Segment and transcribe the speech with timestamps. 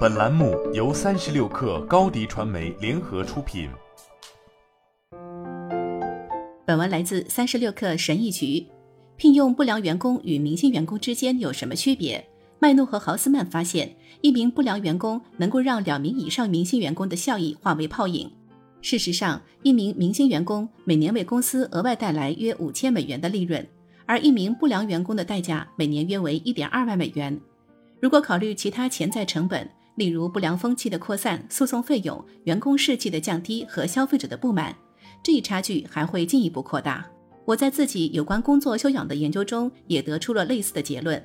[0.00, 3.70] 本栏目由三十六氪高低传媒联合出品。
[6.66, 8.66] 本文来自三十六氪神译局。
[9.16, 12.22] 聘用不良员工与明星员工之间有什么区别？
[12.58, 18.30] 麦诺和豪斯曼发现，一名不良员工能够让两名以上明星员工的效益化为泡影。
[18.82, 23.66] 事实上，一名明星员工每年为公司额外带来约五千美元的利润，
[24.04, 27.38] 而一名不良员工的代价每年约为一点二万美元。
[28.00, 34.74] 如果考虑其他潜在成本，例如不良风气的扩散、诉讼费用、员工士气的降低和消费者的不满，
[35.22, 37.06] 这一差距还会进一步扩大。
[37.44, 41.22] 我在自己有关工作修养的研究中也得出了类似的结论。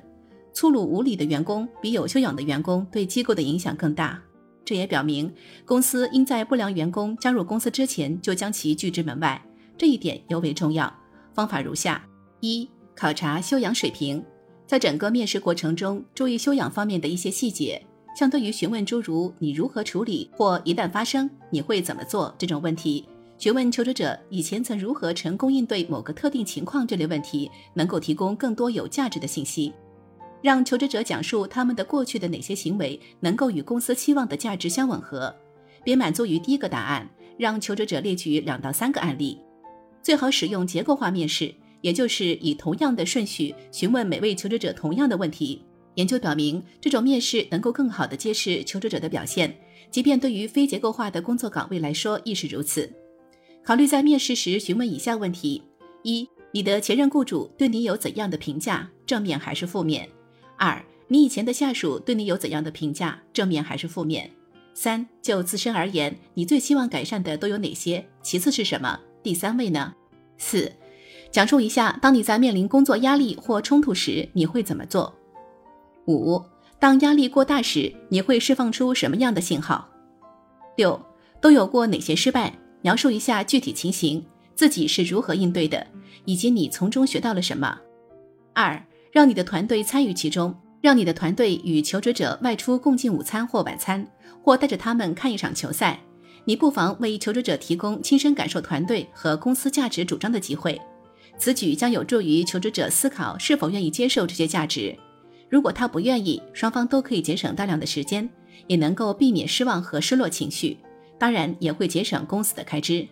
[0.52, 4.20] 粗鲁无礼的员工比有修养的员工对机构的影响更大。
[4.64, 5.32] 这也表明，
[5.64, 9.40] 公司应在不良员工加入公司之前就将其拒之门外，
[9.78, 10.92] 这一点尤为重要。
[11.32, 12.04] 方法如下：
[12.40, 14.24] 一、考察修养水平，
[14.66, 17.80] 在整个面试过程中注意修养方面的一些细节，
[18.16, 23.06] 相对于询问诸如“你如何处理”或“一旦发生你会怎么做”这种问题，
[23.38, 29.72] 询问求职者以前曾如何成功应对某个特定情况这类问题，能够提供更多有价值的信息。
[30.42, 35.34] 让求职者讲述他们的过去的哪些行为能够与公司期望的价值相吻合，
[35.84, 37.08] 别满足于第一个答案，
[37.38, 39.40] 让求职者列举两到三个案例。
[40.02, 41.52] 最好使用结构化面试，
[41.86, 45.62] 也就是以同样的顺序询问每位求职者同样的问题。
[45.94, 49.56] 研究表明，这种面试能够更好地揭示求职者的表现，
[49.88, 52.92] 即便对于非结构化的工作岗位来说亦是如此。
[53.62, 55.62] 考虑在面试时询问以下问题：
[56.02, 58.90] 一、你的前任雇主对你有怎样的评价？
[59.06, 60.08] 正面还是负面？
[60.56, 63.22] 二，你以前的下属对你有怎样的评价？
[63.32, 64.28] 正面还是负面？
[64.74, 68.04] 三，就自身而言，你最希望改善的都有哪些？
[68.22, 68.98] 其次是什么？
[69.22, 69.94] 第三位呢？
[70.36, 70.70] 四，
[71.30, 75.14] 讲述一下，当你在面临工作压力或冲突时，你会怎么做？
[76.06, 76.42] 五，
[76.78, 79.88] 当压力过大时，你会释放出什么样的信号？
[80.76, 81.00] 六，
[81.40, 82.56] 都有过哪些失败？
[82.82, 84.24] 描述一下具体情形，
[84.54, 85.86] 自己是如何应对的，
[86.24, 87.78] 以及你从中学到了什么？
[88.54, 88.82] 二。
[89.12, 94.06] 让你的团队参与其中，让你的团队与求职者外出共进午餐或晚餐，
[94.42, 95.98] 或带着他们看一场球赛。
[96.44, 100.78] 你不妨为求职者提供亲身感受团队和公司价值主张的机会。
[101.38, 104.96] 此举将有助于求职者思考是否愿意接受这些价值。
[105.48, 108.28] 如果他不愿意，双方都可以节省大量的时间，
[108.66, 110.76] 也能够避免失望和失落情绪。
[111.18, 113.06] 当然，也会节省公司的开支。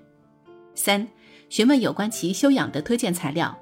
[0.75, 1.07] 三、
[1.49, 3.57] 询问有关其修养的推荐材料。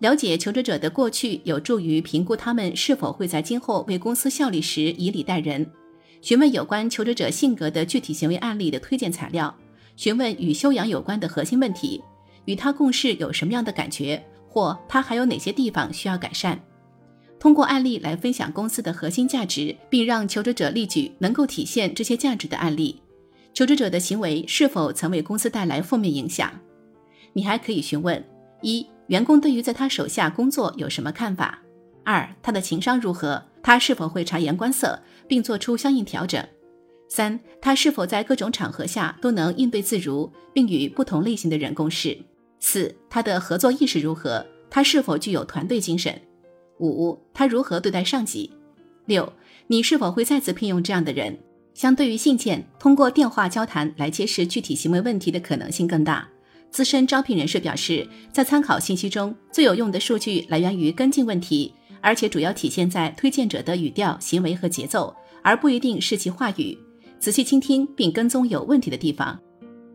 [0.00, 5.64] 了解求职者的过去，有助于评估他们是否会在今后为公司效力时以礼待人。
[6.20, 9.54] 询问有关求职者性格的具体行为案例的推荐材料。
[9.96, 12.02] 询问与修养有关的核心问题：
[12.44, 16.60] 与他共事有什么样的感觉，或他还有哪些地方需要改善。
[17.38, 23.00] 通过案例来分享公司的核心价值，并让求职者列举能够体现这些价值的案例。
[23.52, 26.52] 求职者的行为是否曾为公司带来负面影响？
[27.32, 28.24] 你还可以询问
[28.62, 28.86] 一。
[29.08, 31.60] 员工对于在他手下工作有什么看法？
[32.04, 33.42] 二，他的情商如何？
[33.62, 34.98] 他是否会察言观色
[35.28, 36.42] 并做出相应调整？
[37.08, 42.16] 三，他是否在各种场合下都能应对自如，并与不同类型的人共事？
[42.64, 44.46] 四，他的合作意识如何？
[44.70, 46.16] 他是否具有团队精神？
[46.78, 48.52] 五，他如何对待上级？
[49.06, 49.30] 六，
[49.66, 51.36] 你是否会再次聘用这样的人？
[51.74, 56.26] 相对于信件，通过电话交谈来揭示具体行为问题的可能性更大。
[56.70, 65.12] 资深招聘人士表示，在参考信息中最有用的数据来源于跟进问题，而且主要体现在推荐者的语调、行为和节奏，
[65.42, 66.78] 而不一定是其话语。
[67.18, 69.38] 仔细倾听并跟踪有问题的地方，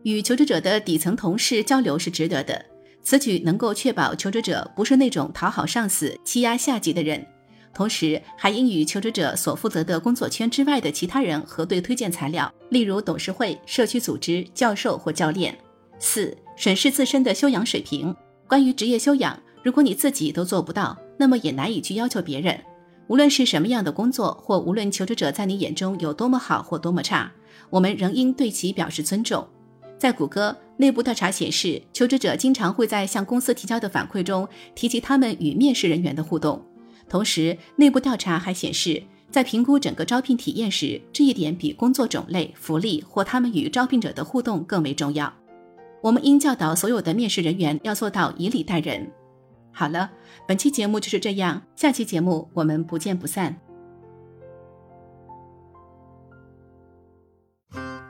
[0.02, 2.64] 与求职者的底层同事交流是值得的。
[3.02, 7.26] 此举能够确保求职者不是那种讨好上司、欺压下级的人，
[7.72, 15.56] 同时还应与求职者所负责的工作圈之外的其他人核对推荐材料，例如董事会、社区组织、教授或教练。
[15.98, 16.36] 四。
[16.58, 18.12] 审视自身的修养水平。
[18.48, 22.58] 关于职业修养，如果你自己都做不到，那么也难以去要求别人。
[23.06, 27.30] 无论是什么样的工作，或无论求职者在你眼中有多么好或多么差，
[27.70, 29.46] 我们仍应对其表示尊重。
[29.98, 36.64] 在谷歌内部调查显示，求职者经常会在向公司提交的反馈中提及他们与面试人员的互动。
[37.08, 45.32] 同时，内部调查还显示，在评估整个招聘体验时，这一点比工作种类、福利或他们与招聘者的互动更为重要。
[46.00, 49.10] 我们应教导所有的面试人员要做到以礼待人。
[49.72, 50.10] 好了，
[50.46, 53.67] 本期节目就是这样，下期节目我们不见不散。